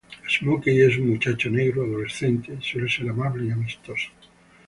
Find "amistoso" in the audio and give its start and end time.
3.51-4.09